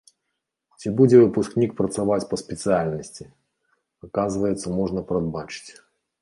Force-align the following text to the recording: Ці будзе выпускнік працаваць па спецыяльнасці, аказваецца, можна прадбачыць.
Ці 0.79 0.87
будзе 1.01 1.17
выпускнік 1.23 1.75
працаваць 1.81 2.25
па 2.31 2.39
спецыяльнасці, 2.43 3.23
аказваецца, 4.09 4.67
можна 4.79 4.99
прадбачыць. 5.13 5.69